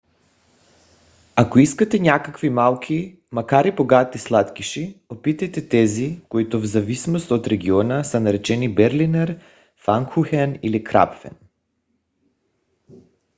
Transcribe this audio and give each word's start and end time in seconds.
ако 1.35 1.59
искате 1.59 1.99
някакви 1.99 2.49
малки 2.49 3.19
макар 3.31 3.65
и 3.65 3.71
богати 3.75 4.19
сладкиши 4.19 5.01
опитайте 5.09 5.69
тези 5.69 6.21
които 6.29 6.59
в 6.59 6.65
зависимост 6.65 7.31
от 7.31 7.47
региона 7.47 8.03
са 8.03 8.19
наречени 8.19 8.75
берлинер 8.75 9.39
пфанкухен 9.77 10.59
или 10.63 10.83
крапфен 10.83 11.31